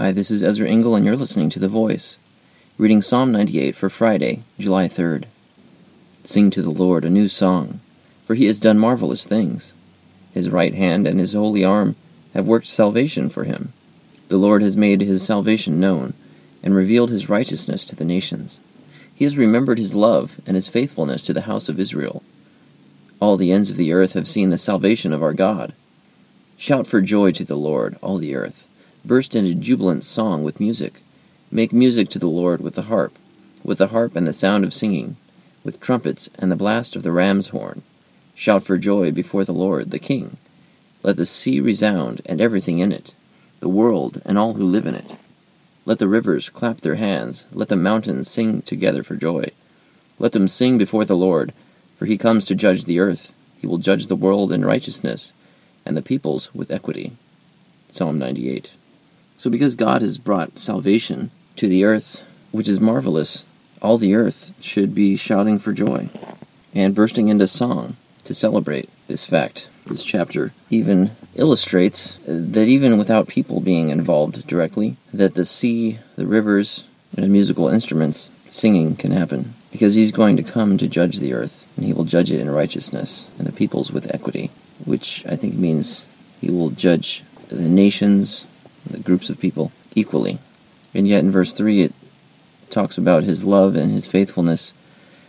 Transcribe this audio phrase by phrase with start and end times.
[0.00, 2.18] Hi, this is Ezra Engel, and you're listening to The Voice,
[2.78, 5.24] reading Psalm 98 for Friday, July 3rd.
[6.22, 7.80] Sing to the Lord a new song,
[8.24, 9.74] for he has done marvelous things.
[10.32, 11.96] His right hand and his holy arm
[12.32, 13.72] have worked salvation for him.
[14.28, 16.14] The Lord has made his salvation known,
[16.62, 18.60] and revealed his righteousness to the nations.
[19.12, 22.22] He has remembered his love and his faithfulness to the house of Israel.
[23.20, 25.72] All the ends of the earth have seen the salvation of our God.
[26.56, 28.67] Shout for joy to the Lord, all the earth
[29.04, 31.02] burst into jubilant song with music.
[31.50, 33.18] Make music to the Lord with the harp,
[33.62, 35.16] with the harp and the sound of singing,
[35.64, 37.82] with trumpets and the blast of the ram's horn.
[38.34, 40.36] Shout for joy before the Lord, the King.
[41.02, 43.14] Let the sea resound and everything in it,
[43.60, 45.16] the world and all who live in it.
[45.84, 49.52] Let the rivers clap their hands, let the mountains sing together for joy.
[50.18, 51.52] Let them sing before the Lord,
[51.96, 53.32] for he comes to judge the earth.
[53.58, 55.32] He will judge the world in righteousness,
[55.86, 57.12] and the peoples with equity.
[57.88, 58.72] Psalm 98.
[59.38, 63.44] So, because God has brought salvation to the earth, which is marvelous,
[63.80, 66.08] all the earth should be shouting for joy
[66.74, 69.68] and bursting into song to celebrate this fact.
[69.86, 76.26] This chapter even illustrates that even without people being involved directly, that the sea, the
[76.26, 76.82] rivers,
[77.16, 81.64] and musical instruments singing can happen because he's going to come to judge the earth
[81.76, 84.50] and he will judge it in righteousness and the peoples with equity,
[84.84, 86.06] which I think means
[86.40, 88.46] he will judge the nations
[89.04, 90.38] groups of people equally.
[90.94, 91.94] And yet in verse 3 it
[92.70, 94.72] talks about his love and his faithfulness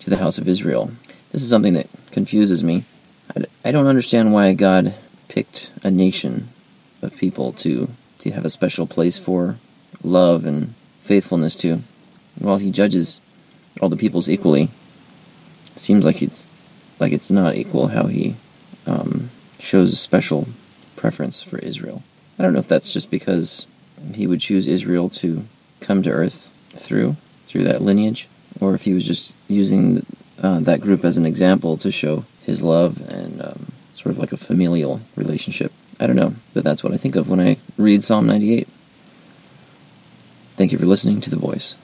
[0.00, 0.90] to the house of Israel.
[1.32, 2.84] This is something that confuses me.
[3.64, 4.94] I don't understand why God
[5.28, 6.48] picked a nation
[7.02, 9.56] of people to, to have a special place for
[10.02, 11.80] love and faithfulness to.
[12.38, 13.20] While he judges
[13.80, 14.70] all the peoples equally,
[15.66, 16.46] it seems like it's
[16.98, 18.36] like it's not equal how he
[18.86, 20.48] um, shows a special
[20.96, 22.02] preference for Israel.
[22.40, 23.66] I don't know if that's just because
[24.14, 25.44] he would choose Israel to
[25.80, 28.28] come to Earth through through that lineage,
[28.62, 30.06] or if he was just using
[30.42, 34.32] uh, that group as an example to show his love and um, sort of like
[34.32, 35.70] a familial relationship.
[36.00, 38.66] I don't know, but that's what I think of when I read Psalm 98.
[40.56, 41.76] Thank you for listening to The Voice.